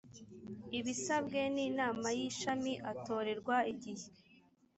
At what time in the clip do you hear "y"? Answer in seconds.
2.17-2.19